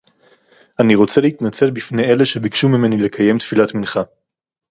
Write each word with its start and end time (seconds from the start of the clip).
אני 0.79 0.95
רוצה 0.95 1.21
להתנצל 1.21 1.71
בפני 1.71 2.03
אלה 2.03 2.25
שביקשו 2.25 2.69
ממני 2.69 2.97
לקיים 2.97 3.37
תפילת 3.37 3.73
מנחה 3.73 4.01